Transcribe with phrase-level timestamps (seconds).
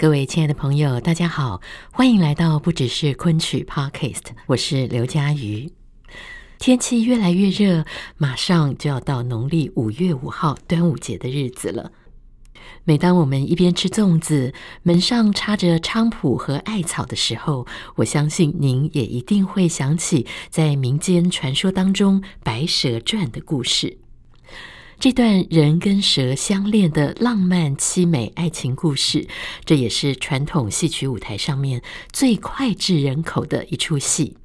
[0.00, 1.60] 各位亲爱的朋友，大家好，
[1.92, 5.70] 欢迎来到不只是昆曲 Podcast，我是刘佳瑜。
[6.58, 7.84] 天气越来越热，
[8.16, 11.92] 马上就要到农历五月五号端午节的日子了。
[12.84, 23.98] 每当我们一边吃粽子，门上插着菖蒲和艾草的时候，我相信您也一定会想起在民间传说当中《白蛇传》的故事。
[25.00, 29.26] 这段人跟蛇相恋的浪漫凄美爱情故事，
[29.64, 31.80] 这也是传统戏曲舞台上面
[32.12, 34.36] 最脍炙人口的一出戏。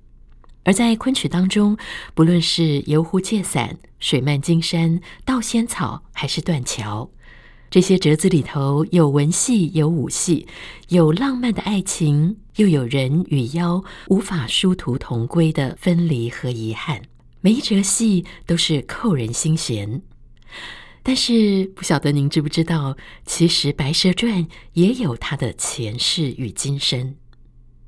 [0.63, 1.77] 而在昆曲当中，
[2.13, 7.09] 不论是游湖借伞、水漫金山、盗仙草，还是断桥，
[7.69, 10.47] 这些折子里头有文戏，有武戏，
[10.87, 17.01] 有浪漫的爱情，又有人与妖无法殊途同归的分离和遗憾。
[17.41, 20.01] 每一折戏都是扣人心弦。
[21.03, 27.15] 但是不晓得您知不知道，其实《白蛇传》也有它的前世与今生。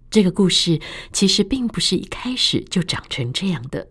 [0.10, 0.80] 这个故事
[1.12, 3.88] 其实并不是一开始就长成这样的，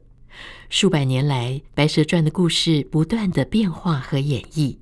[0.71, 4.79] 数百年来，《白蛇传》的故事不断的变化和演绎，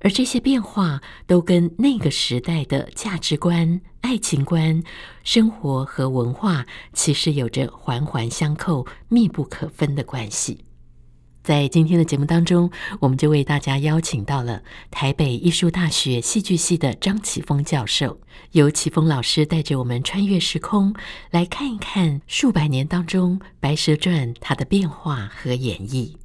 [0.00, 4.82] 而这些变化都跟那个时代的价值观、爱情观、
[5.22, 10.64] 生活和文化其实有着环环相扣、密不可分的关系。
[11.48, 12.70] 在今天的节目当中，
[13.00, 18.20] 我们就为大家邀请到了台北艺术大学戏剧系的张启峰教授，
[18.52, 20.94] 由启峰老师带着我们穿越时空，
[21.30, 26.16] 来看一看数百年当中《白蛇传》它的变化和演绎。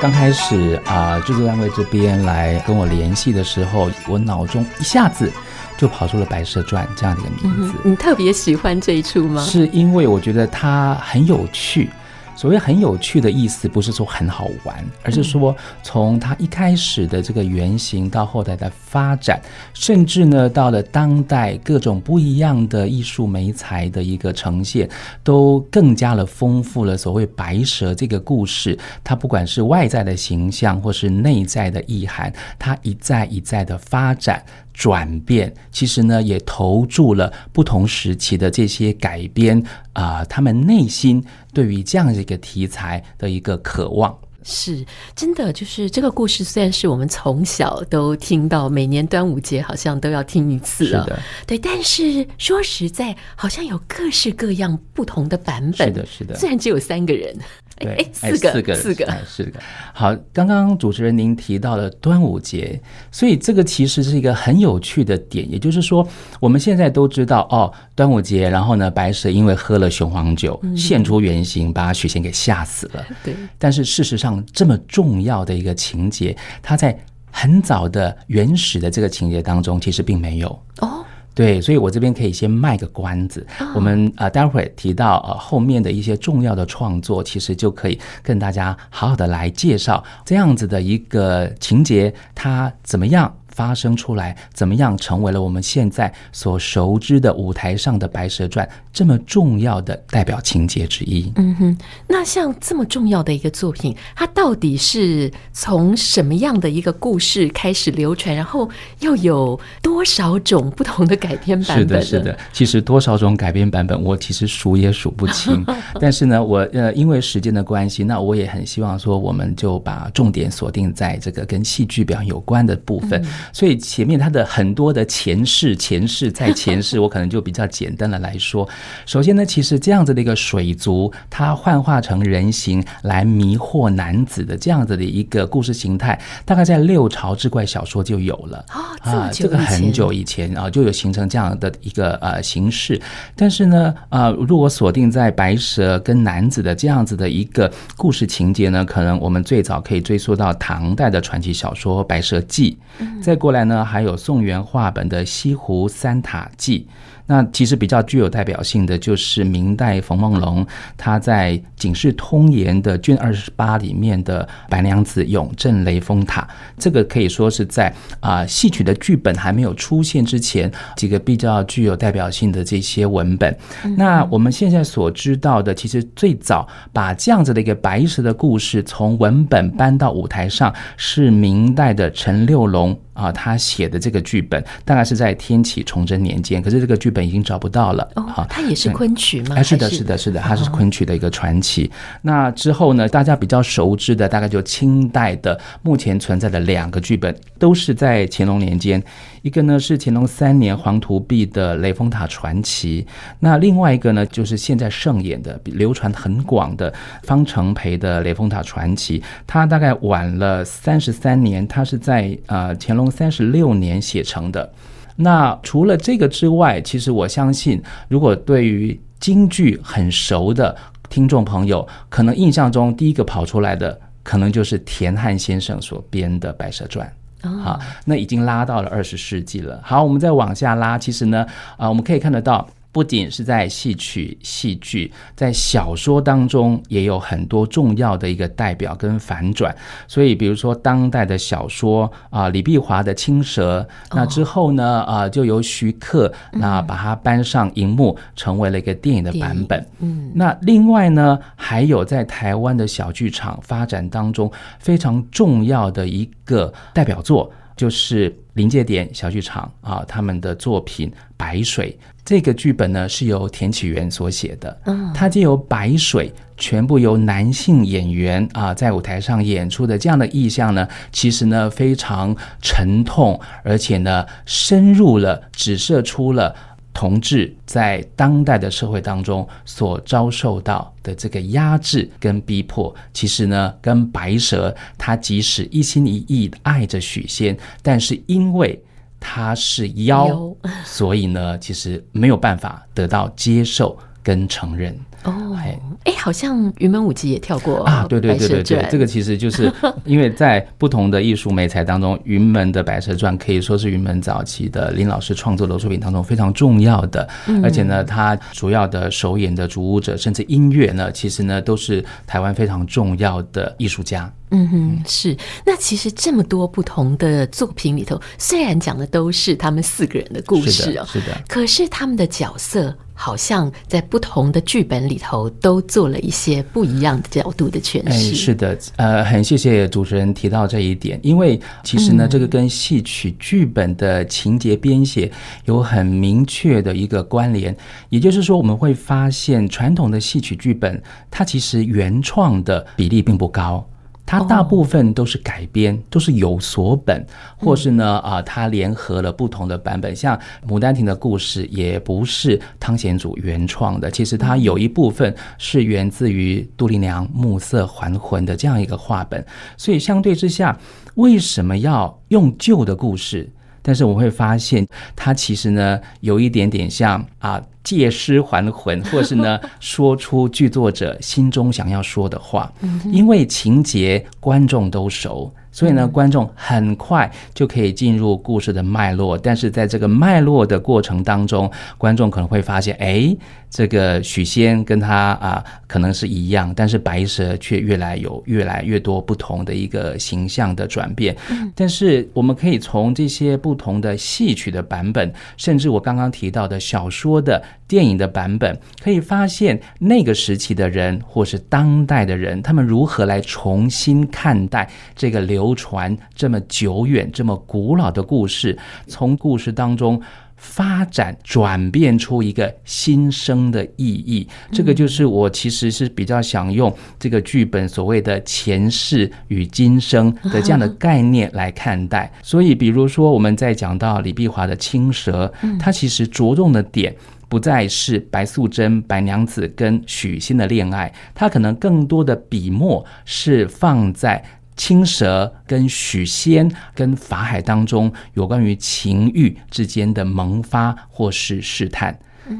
[0.00, 5.32] 刚开始啊，制作单位这边来跟我联系的时候，我脑中一下子
[5.78, 7.74] 就跑出了《白蛇传》这样的一个名字。
[7.84, 9.42] 嗯，你特别喜欢这一出吗？
[9.42, 11.90] 是因为我觉得它很有趣。
[12.36, 19.40] 所谓很有趣的意思，不是说很好玩，而是说从它一开始的这个原型到后来的发展，
[19.72, 24.88] 甚至呢到了当代各种不一样的艺术媒材的一个呈现，
[25.24, 28.78] 都更加的丰富了所谓白蛇这个故事。
[29.02, 34.44] 它不管是外在的形象，或是内在的意涵，它一再一再的发展。
[34.76, 39.58] 转变其实呢，也投注了不同时期的这些改编
[39.94, 44.14] 啊、呃，他们内心对于这样一个题材的一个渴望。
[44.48, 44.84] 是
[45.16, 51.58] 真的，就是这个故事虽然是我们从小都听到，每年端午节好像都要听一次了，是的，对。
[51.58, 55.88] 但是说实在，好像有各式各样不同的版本。
[55.88, 56.36] 是的，是的。
[56.36, 57.34] 虽然只有三个人。
[57.78, 59.60] 对，哎，四个，四个，四个，四个。
[59.92, 62.80] 好，刚刚主持人您提到了端午节，
[63.12, 65.50] 所以这个其实是一个很有趣的点。
[65.50, 66.06] 也就是说，
[66.40, 73.04] 我们现在都知道哦，端午节，然后呢，白蛇因为喝了雄黄酒，现出原形，把许仙给吓死了。
[73.22, 73.34] 对。
[73.58, 76.98] 但是事实上，这么重要的一个情节，它在
[77.30, 80.48] 很早的原始的这个情节当中，其实并没有。
[80.80, 81.04] 哦。
[81.36, 83.46] 对，所以我这边可以先卖个关子。
[83.74, 101.32] 我们呃，待会儿提到呃后面的一些重要的创作，其实就可以跟大家好好的来介绍这样子的一个情节，它怎么样发生出来，怎么样成为了我们现在所熟知的舞台上的《白蛇传》这么重要的代表情节之一？
[101.36, 108.68] 嗯哼，那像这么重要的一个作品，它到底是从什么样的一个故事开始流传，然后
[109.00, 111.78] 又有多少种不同的改编版本？
[111.78, 115.64] 是的，是的，其实多少种改编版本，我其实数也数不清。
[115.98, 123.22] 但是呢，我呃，因为时间的关系，那我也很希望说，我们就把重点锁定在这个跟戏剧表演有关的部分。
[123.22, 128.68] 嗯所以前面他的很多的前世、前世在前世， 我可能就比较简单的来说。
[129.04, 143.00] 首先呢，其实这样子的一个水族，它幻化成人形来迷惑男子的这样子的一个故事形态，大概在六朝志怪小说就有了啊，这个很久以前啊就有形成这样的一个呃形式。
[143.34, 152.76] 但是呢，呃，如果锁定在白蛇跟男子的这样子的一个故事情节呢，可能我们最早可以追溯到唐代的传奇小说《白蛇记》，
[153.22, 156.86] 再过来呢，还有宋元话本的《西湖三塔记》。
[157.28, 160.64] 那其实比较具有代表性的就是明代冯梦龙
[160.96, 166.46] 他在《警世通言》的卷二十八里面的白娘子永镇雷峰塔，
[166.78, 173.58] 这个可以说是在啊戏曲的剧本还没有出现之前，几个比较具有代表性的这些文本。
[173.96, 182.96] 那我们现在所知道的，其实最早把这样子的一个白蛇的故事从文本搬到舞台上，是明代的陈六龙。
[183.16, 188.08] 啊，他写的这个剧本大概是在天启崇祯年间，可是这个剧本已经找不到了。
[188.14, 189.56] 哦，它也是昆曲吗？
[189.56, 191.86] 哎，是的，是的，是的，它是昆曲的一个传奇。
[191.86, 191.90] 哦。
[192.22, 199.02] 那之后呢，大家比较熟知的，大概就清代的目前存在的两个剧本，都是在乾隆年间。
[199.46, 203.06] 一个呢是乾隆三年黄图壁的《雷峰塔传奇》，
[203.38, 214.68] 那另外一个呢就是现在上演的、流传很广的方承培的《雷峰塔传奇》，他大概晚了三十三年，他是在呃乾隆三十六年写成的。
[215.14, 220.76] 那除了这个之外，其实我相信，如果对于京剧很熟的
[221.08, 227.06] 听众朋友，可能印象中第一个跑出来的，可能就是田汉先生所编的《白蛇传》。
[227.46, 229.80] 好，那已经拉到了二十世纪了。
[229.82, 231.46] 好，我们再往下拉，其实呢，
[231.76, 232.66] 啊，我们可以看得到。
[232.96, 239.76] 不仅是在戏曲、戏剧，在小说当中也有很多重要的一个代表跟反转。
[240.08, 249.86] 所以，比如说当代的小说啊，李碧华的《青蛇》，那之后呢，啊，就由徐克那把它搬上荧幕，成为了一个电影的版本。
[249.98, 261.96] 嗯，那另外呢，还有在台湾的小剧场发展当中非常重要的一个代表作，就是临界点小剧场啊，他们的作品《白水》。
[262.24, 276.52] 这个剧本呢，是由田启源所写的，嗯，它借由白水全部由男性演员啊在舞台上演出的这样的意象呢，其实呢非常沉痛，而且呢深入了，指射出了
[276.96, 282.94] 同志在当代的社会当中所遭受到的这个压制跟逼迫。
[283.12, 288.82] 其实呢，跟白蛇他即使一心一意爱着许仙，但是因为
[289.20, 290.50] 他是妖，
[290.86, 294.92] 所以呢，其实没有办法得到接受跟承认。
[295.22, 299.72] 哦，哎，哎，好像云门舞集也跳过啊，对对对对对，这个其实就是
[300.04, 307.28] 因为在不同的艺术美材当中，云门的《白蛇传》可以说是云门早期的林老师创作的作品当中非常重要的，
[307.62, 314.32] 而且呢，他主要的首演的主舞者，甚至音乐呢，其实呢都是台湾非常重要的艺术家。
[314.50, 315.36] 嗯哼，是。
[315.64, 322.94] 那其实这么多不同的作品里头，虽然讲的都是他们四个人的故事哦，是的，是的，可是他们的角色。
[323.16, 328.08] 好像在不同的剧本里头都做了一些不一样的角度的诠释。
[328.08, 335.32] 哎，是的，呃，很谢谢主持人提到这一点，因为其实呢，这个跟戏曲剧本的情节编写
[335.64, 337.74] 有很明确的一个关联。
[338.10, 343.84] 也就是说，我们会发现传统的戏曲剧本，它其实原创的比例并不高。
[344.26, 346.04] 它大部分都是改编，oh.
[346.10, 347.24] 都是有所本，
[347.56, 350.14] 或是呢啊，它联合了不同的版本。
[350.14, 350.36] 像
[350.68, 359.46] 《牡丹亭》的故事，也不是汤显祖原创的，其实它有一部分是源自于杜丽娘《暮色还魂》的这样一个话本。
[359.76, 360.76] 所以相对之下，
[361.14, 363.48] 为什么要用旧的故事？
[363.80, 364.84] 但是我会发现，
[365.14, 367.62] 它其实呢有一点点像啊。
[367.86, 372.72] 借尸还魂， 或是呢，说出剧作者心中想要说的话，
[373.12, 375.54] 因为情节观众都熟。
[375.70, 383.36] 所以呢，观众很快就可以进入故事的脉络，但是在这个脉络的过程当中，观众可能会发现，哎，
[383.68, 391.36] 这个许仙跟他啊可能是一样，但是白蛇却越来有越来越多不同的一个形象的转变。
[391.74, 405.76] 但是我们可以从这些不同的戏曲的版本，甚至我刚刚提到的小说的电影的版本，可以发现那个时期的人或是当代的人，他们如何来重新看待这个流。
[405.76, 410.18] 传这么久远、这么古老的故事，从故事当中
[410.56, 422.32] 发展转变出一个新生的意义，这个就是我其实是比较想用这个剧本所谓的前世与今生的这样的概念来看待。
[422.42, 427.14] 所以，比如说我们在讲到李碧华的《青蛇》，它其实着重的点
[427.48, 434.44] 不再是白素贞、白娘子跟许仙的恋爱，他可能更多的笔墨是放在。
[434.78, 442.14] 青蛇跟许仙跟法海当中有关于情欲之间的萌发或是试探。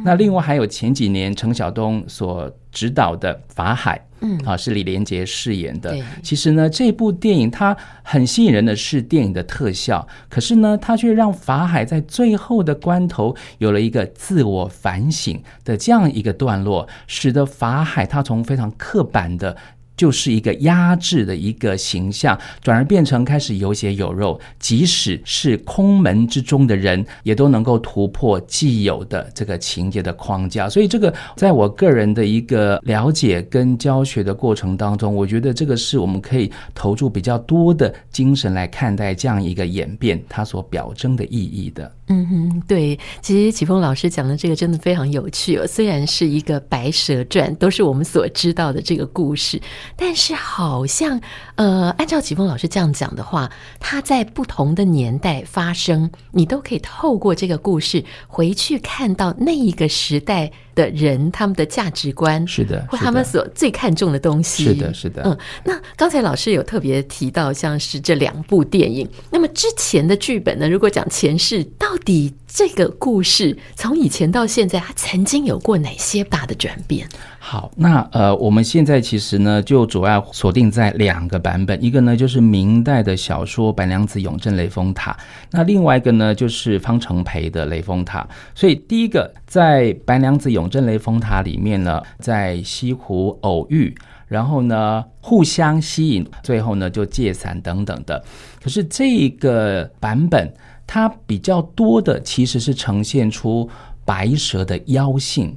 [0.05, 5.97] 那另外还有前几年陈晓东所执导的法海，嗯，啊是李连杰饰演的。
[6.23, 19.57] 其实呢，这部电影它很吸引人的是电影的特效，可是呢，它却让法海在最后的关头有了一个自我反省的这样一个段落，使得法海他从非常刻板的。
[19.97, 30.69] 就是一个压制的一个形象，转而变成开始有血有肉，即使是空门之中的人，也都能够突破既有的这个情节的框架。
[30.69, 41.96] 所以，这个在我个人的一个了解跟教学的过程当中，我觉得这个是我们可以投注比较多的精神来看待这样一个演变，它所表征的意义的。
[42.09, 45.67] 嗯哼，对，其实启峰老师讲的这个真的非常有趣哦。
[45.67, 49.61] 虽然是一个《白蛇传》，都是我们所知道的这个故事，
[49.97, 51.21] 但是好像
[51.57, 65.23] 呃，按照启峰老师这样讲的话，它在不同的年代发生，你都可以透过这个故事回去看到那一个时代的人他们的价值观，是的，或他们所最看重的东西，是的，是的。
[65.25, 70.69] 嗯，那刚才老师有特别提到，像是这两部电影，那么之前的剧本呢？
[70.69, 71.89] 如果讲前世到。
[72.05, 77.09] 底这个故事从以前到现在，它曾经有过哪些大的转变？
[77.49, 85.13] 好，那呃，我们现在其实呢，就主要锁定在两个版本，一个呢就是明代的小说《白娘子永镇雷峰塔》，
[85.53, 88.23] 那另外一个呢就是方承培的《雷峰塔》。
[88.53, 93.95] 所以第一个在《白娘子永镇雷峰塔》里面呢，在西湖偶遇，
[94.27, 98.21] 然后呢互相吸引，最后呢就借伞等等的。
[98.61, 100.53] 可是这个版本。
[100.89, 103.69] 它比较多的其实是呈现出
[104.05, 105.53] 白蛇的妖性。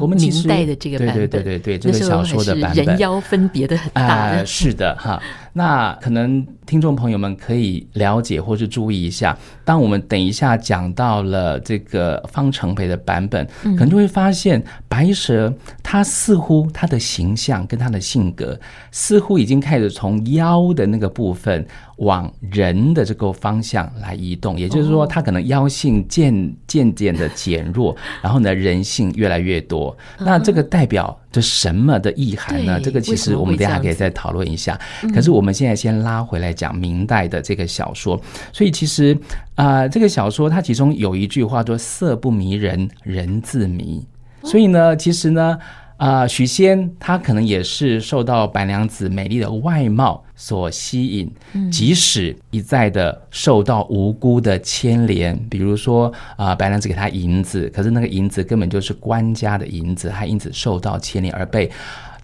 [0.00, 4.30] 我们明代的这个版本，对对对对对，这个小说的版本，人妖分别的很大。
[4.30, 5.22] 呃，是的哈。
[5.52, 18.58] 那可能听众朋友们可以了解或是注意一下，当我们等一下讲到了这个方程培的版本，可能就会发现白蛇它似乎它的形象跟它的性格
[18.90, 21.66] 似乎已经开始从妖的那个部分
[21.98, 29.96] 往人的这个方向来移动，也就是说，它可能妖性渐渐渐的减弱，然后呢，人性越来越多。
[30.18, 32.78] 那这个代表着什么的意涵呢？
[32.78, 34.78] 这个其实我们等下可以再讨论一下。
[35.14, 38.20] 可是我们现在先拉回来讲明代的这个小说，
[38.52, 39.16] 所以其实
[39.54, 44.06] 啊、呃，这个小说它其中有一句话说“色不迷人，人自迷”。
[44.44, 45.58] 所以呢，其实呢。
[46.02, 51.30] 啊，许仙他可能也是受到白娘子美丽的外貌所吸引，
[51.70, 61.70] 即使一再的受到无辜的牵连，比如说啊，白娘子给他银子，可是那个银子根本就是官家的银子，他因此受到牵连而被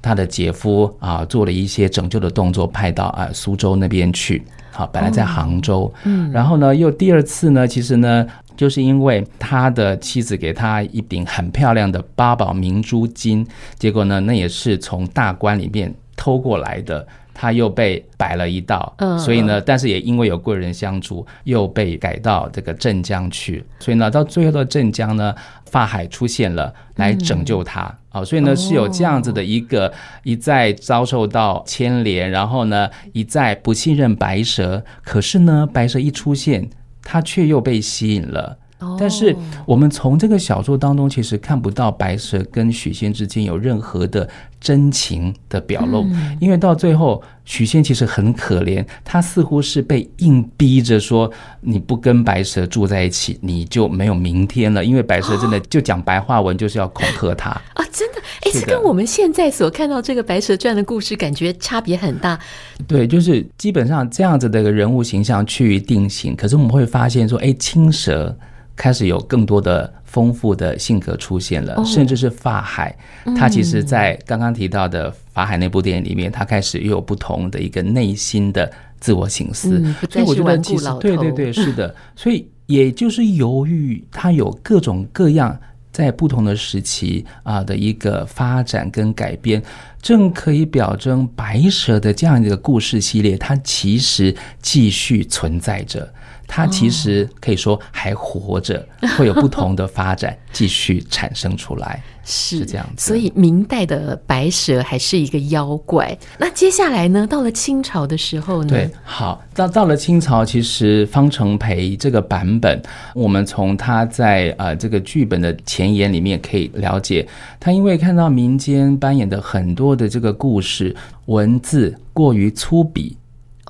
[0.00, 4.42] 他的姐夫啊做了一些拯救的动作，派到啊苏州那边去。
[4.70, 8.26] 好，本来在杭州，嗯，然后呢，又第二次呢，其实呢。
[8.58, 13.46] 就是因为他的妻子给他一顶很漂亮的八宝明珠金，
[13.78, 25.32] 结果呢，那也是从大观里面偷过来的，他又被摆了一道，嗯所以呢，但是也因为有贵人相助，又被改到这个镇江去，所以呢，到最后的镇江呢，
[25.66, 36.70] 法海出现了来拯救他，啊，所以呢是有这样子的一个一再遭受到牵连，然后呢一再不信任白蛇，可是呢，白蛇一出现。
[37.10, 38.58] 他却又被吸引了，
[38.98, 39.34] 但是
[39.66, 44.28] 我们从这个小说当中其实看不到白蛇跟许仙之间有任何的
[44.60, 46.06] 真情的表露，
[46.40, 51.30] 因为到最后许仙其实很可怜，他似乎是被硬逼着说，
[51.60, 57.50] 你不跟白蛇住在一起，你就没有明天了，因为白蛇真的就讲白话文就是要恐吓他。
[57.50, 62.38] 啊，真的，哎，这跟我们现在所看到这个白蛇传的故事感觉差别很大。
[62.86, 68.36] 对，就是基本上这样子的一个人物形象趋于定型，可是我们会发现说，哎，青蛇
[68.78, 72.96] 开始有更多的丰富的性格出现了，甚至是法海，
[73.36, 78.70] 他其实在刚刚提到的法海那部电影里面，他开始又有不同的一个内心的
[79.00, 85.58] 自我醒思，所以我觉得其实对对对，是的， 所以也就是由于他有各种各样。
[85.90, 89.60] 在不同的时期啊的一个发展跟改编，
[90.00, 94.32] 正可以表征白蛇的这样一个故事系列，它其实
[94.62, 96.08] 继续存在着。
[96.48, 98.84] 它其实可以说还活着，
[99.16, 103.06] 会有不同的发展继续产生出来， 是，是这样子。
[103.06, 106.16] 所以明代的白蛇还是一个妖怪。
[106.38, 107.26] 那接下来呢？
[107.26, 108.70] 到了清朝的时候呢？
[108.70, 112.82] 对，好，到到了清朝，其实方成培这个版本，
[113.14, 117.28] 我们从他在呃这个剧本的前言里面可以了解，
[117.60, 123.14] 他因为看到民间扮演的很多的这个故事文字过于粗鄙，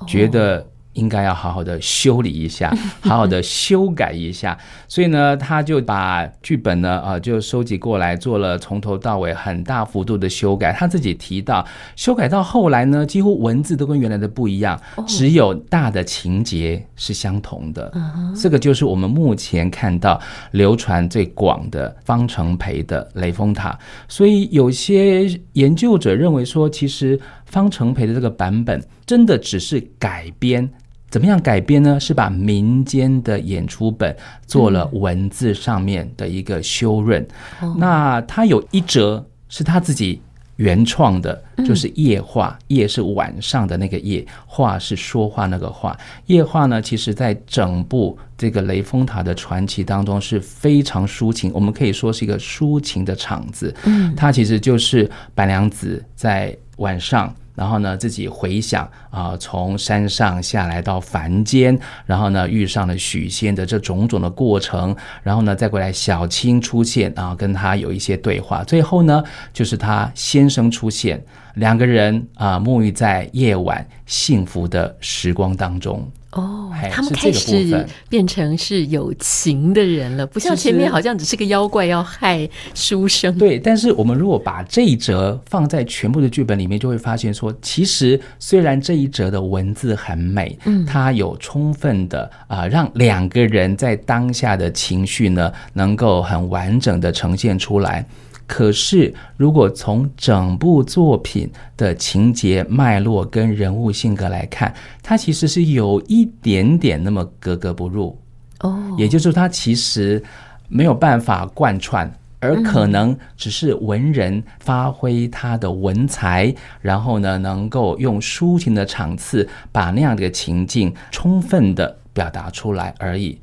[0.07, 0.65] 觉得。
[0.99, 4.57] 应该要好好的修理一下， 好好的修改一下。
[4.87, 10.73] 所以呢，他就把剧本呢，呃，就收集过来，做了从头到尾很大幅度的修改。
[10.73, 11.65] 他自己提到，
[11.95, 17.91] 修改到后来呢，几乎文字都跟原来的不一样，只有大的情节是相同的。
[18.39, 20.19] 这个就是我们目前看到
[20.51, 23.71] 流传最广的方程培的《雷峰塔》。
[24.07, 30.69] 所以有些研究者认为说，其实方程培的这个版本真的只是改编。
[31.09, 31.99] 怎么样改编呢？
[31.99, 37.27] 是把民间的演出本做了文字上面的一个修润。
[37.61, 40.21] 嗯、那他有一折是他自己
[40.57, 42.57] 原创的，就是夜话。
[42.67, 45.97] 夜是晚上的那个夜，话是说话那个话。
[46.27, 53.73] 夜话呢，其实在整部这个雷峰塔的传奇当中是非常抒情，我们可以说是一个抒情的场子。
[53.85, 57.33] 嗯，它其实就是白娘子在晚上。
[57.59, 71.21] 然后呢，自己回想啊、从山上下来到凡间，然后呢，遇上了许仙的这种种的过程，然后呢，再过来小青出现啊，跟他有一些对话，最后呢，就是他先生出现，
[71.55, 76.09] 两个人啊，沐浴在夜晚幸福的时光当中。
[76.31, 83.35] 哦，他们开始变成是有情的人了，不像前面好像只是个妖怪要害书生。
[83.35, 98.05] 对，但是我们如果把这一折放在全部的剧本里面，就会发现说，其实虽然这一折的文字很美，嗯，它有充分的啊，让两个人在当下的情绪呢，能够很完整的呈现出来。
[98.51, 108.17] 可是，如果从整部作品的情节脉络跟人物性格来看，它其实是有一点点那么格格不入
[108.61, 108.95] 哦。
[108.97, 110.21] 也就是说，它其实
[110.67, 116.51] 没有办法贯穿，而可能只是文人发挥他的文才，
[116.81, 123.39] 然后呢，能够用抒情的场次把那样的情境充分的表达出来而已。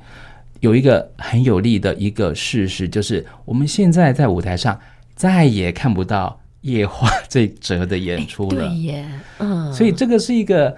[0.59, 4.77] 有一个很有利的一个事实，就是我们现在在舞台上。
[5.17, 9.05] 再也看不到夜话这折的演出了，对耶，
[9.39, 10.73] 嗯，所以这个是一个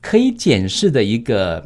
[0.00, 1.58] 可以检视的一个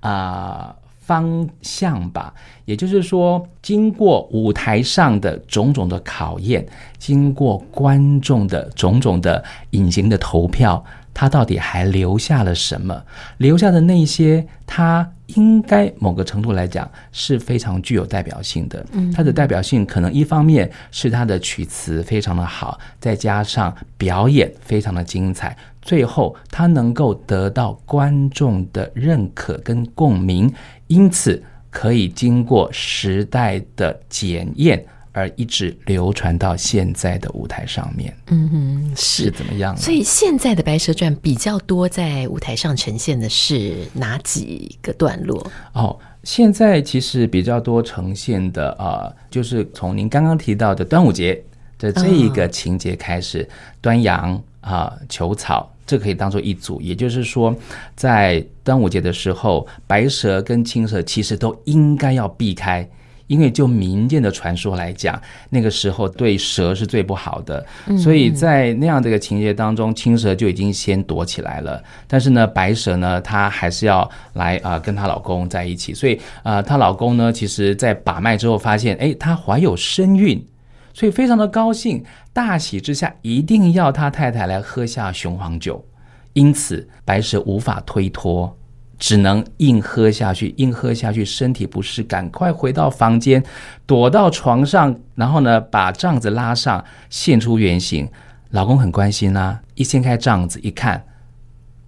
[0.00, 2.34] 啊、呃、方向吧。
[2.64, 6.66] 也就是说，经过舞台上的种种的考验，
[6.98, 10.82] 经过观众的种种的隐形的投票。
[11.20, 12.98] 他到底还留下了什么？
[13.36, 18.86] 留下的那些，他应该某个程度来讲是非常具有代表性的。
[18.92, 30.50] 嗯，他的代表性可能一方面是他的曲词非常的好，再加上表演非常的精彩，最后他能够得到观众的认可跟共鸣，
[30.86, 34.82] 因此可以经过时代的检验。
[35.12, 39.76] 而一直流传到现在的舞台上面，嗯哼，是，是怎么样？
[39.76, 45.44] 所以现在的《白蛇传》比较多在舞台上呈现的是哪几个段落？
[45.72, 51.42] 哦，现在其实比较多呈现的啊、呃，就是从您刚刚提到的端午节
[51.78, 53.48] 的这一个情节开始，哦、
[53.80, 56.80] 端阳啊、呃、求草，这可以当做一组。
[56.80, 57.52] 也就是说，
[57.96, 62.88] 在端午节的时候，白蛇跟青蛇其实都应该要避开。
[63.30, 65.16] 因为就民间的传说来讲，
[65.50, 67.64] 那个时候对蛇是最不好的，
[67.96, 71.80] 所以在那样的一个情节当中，青蛇就已经先躲起来了。
[72.08, 75.94] 但是呢，白蛇呢，她还是要来啊、呃、跟她老公在一起。
[75.94, 80.44] 所以啊、呃，她老公呢，其实在把脉之后发现，哎，她怀有身孕，
[80.92, 85.84] 所以非常的高兴，大喜之下一定要他太太来喝下雄黄酒。
[86.32, 88.56] 因此，白蛇无法推脱。
[89.00, 93.42] 只能硬喝下去，硬喝下去，身体不适，赶快回到房间，
[93.86, 98.06] 躲到床上，然后呢，把帐子拉上，现出原形。
[98.50, 101.02] 老公很关心啊，一掀开帐子一看，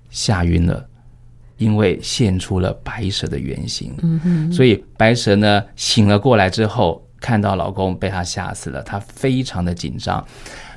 [0.09, 0.89] 吓晕了，
[1.59, 3.95] 因为现出了白蛇的原形。
[4.51, 10.25] 所以白蛇呢醒了过来之后，看到老公被她吓死了，她非常的紧张，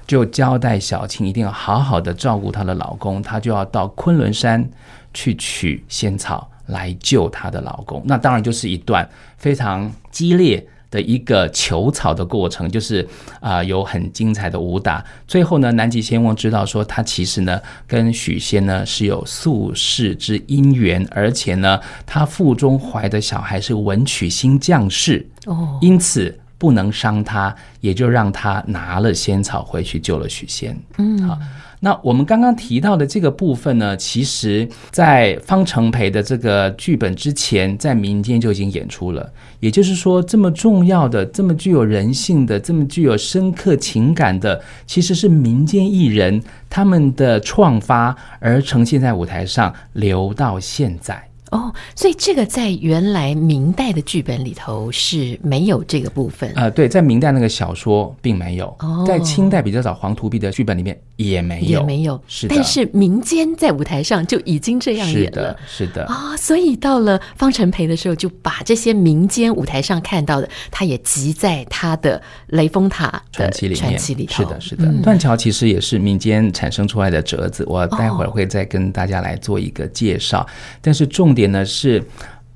[0.05, 4.69] 就交代小青一定要好好的照顾她的老公，她就要到昆仑山。
[5.15, 13.01] 去取仙草来救她的老公，那当然就是一段非常激烈的一个求草的过程，就是
[13.39, 15.03] 啊、呃、有很精彩的武打。
[15.27, 30.77] 最后呢，南极仙翁知道说他其实呢跟许仙呢是有宿世之姻缘，而且呢他腹中怀的小孩是文曲星降世哦，因此不能伤他，也就让他拿了仙草回去救了许仙。
[30.97, 31.37] 嗯，好。
[31.81, 39.31] 那我们刚刚提到的这个部分呢，其实，在方成培的这个剧本之前，在民间就已经演出了。
[39.59, 51.27] 也就是说，这么重要的、这么具有人性的、这么具有深刻情感的，其实是民间艺人他们的创发而呈现在舞台上，留到现在。
[51.55, 56.51] 哦，所以这个在原来明代的剧本里头是没有这个部分。
[56.55, 58.67] 呃，对，在明代那个小说并没有。
[58.79, 62.21] 哦，在清代比较早黄图壁的剧本里面也没有，也没有。
[62.27, 65.57] 是的，但是民间在舞台上就已经这样演了。
[65.65, 66.05] 是的，是的。
[66.05, 73.81] 啊、哦，所以到了方成培的时候，就把这些民间舞台上看到的，他也集在他的《雷峰塔》传奇里面。
[73.81, 74.43] 传奇里头。
[74.43, 74.85] 是的，是的。
[74.85, 80.41] 嗯、断桥其实也是民间产生出来的折子，我待会儿会再跟大家来做一个介绍。
[80.41, 80.47] 哦、
[80.81, 81.45] 但是重点。
[81.45, 82.03] 呢是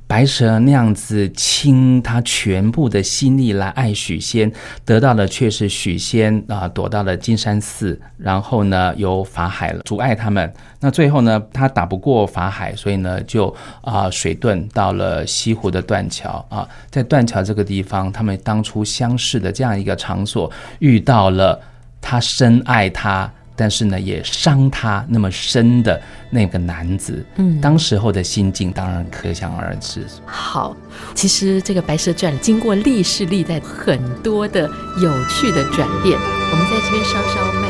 [0.10, 4.52] 白蛇那样子倾他全部的心力来爱许仙，
[4.84, 10.52] 得到的却是许仙啊躲到了金山寺，然后呢由法海了阻碍他们。
[10.80, 21.62] 那最后呢他打不过法海，所以呢就啊水遁到了西湖的断桥啊，在断桥这个地方，他们当初相识的这样一个场所，遇到了
[22.02, 23.32] 他深爱他。
[23.60, 30.06] 但是呢，也伤他那么深的那个男子，嗯，当时候的心境当然可想而知。
[30.26, 30.76] 好，
[31.14, 34.62] 其实这个《白蛇传》经过历世历代很多的
[35.02, 37.69] 有趣的转变，我们在这边稍稍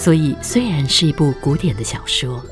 [0.00, 2.42] 所以，虽然是一部古典的小说，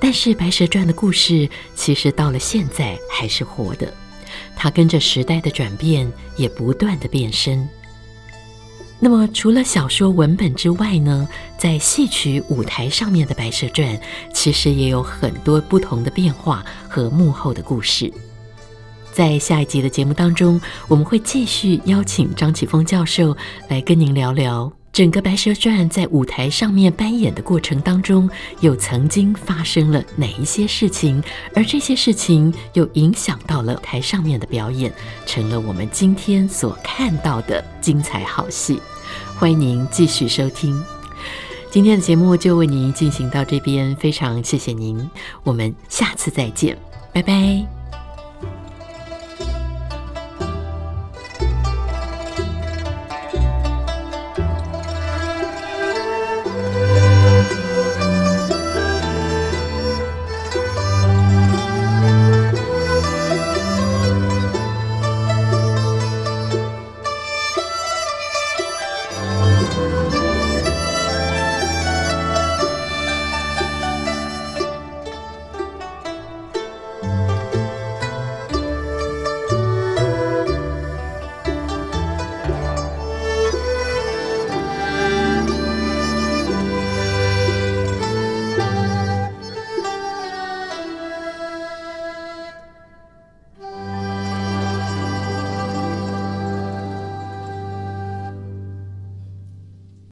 [0.00, 3.92] 但是《白蛇传》的故事其实到了现在还是活的。
[4.56, 7.68] 它跟着时代的转变，也不断的变身。
[8.98, 11.28] 那么，除了小说文本之外呢，
[11.58, 13.94] 在戏曲舞台上面的《白蛇传》，
[14.32, 18.10] 其实也有很多不同的变化和幕后的故事。
[19.12, 23.36] 在下一集的节目当中，我们会继续邀请张启峰教授
[23.68, 24.72] 来跟您聊聊。
[24.96, 28.30] 整个《白蛇传》在舞台上面扮演的过程当中，
[28.60, 31.22] 又曾经发生了哪一些事情？
[31.54, 34.90] 而这些事情又影响到了台上面的表演，
[35.26, 38.80] 成了我们今天所看到的精彩好戏。
[39.36, 40.82] 欢迎您继续收听
[41.70, 45.10] 今天的节目，就为您进行到这边，非常谢谢您，
[45.44, 46.74] 我们下次再见，
[47.12, 47.75] 拜拜。